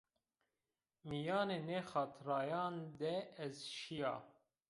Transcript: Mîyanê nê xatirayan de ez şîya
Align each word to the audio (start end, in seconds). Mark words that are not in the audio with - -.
Mîyanê 1.07 1.59
nê 1.67 1.79
xatirayan 1.89 2.75
de 2.99 3.15
ez 3.45 3.57
şîya 3.77 4.15